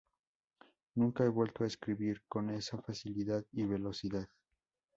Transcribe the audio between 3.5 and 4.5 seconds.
y velocidad.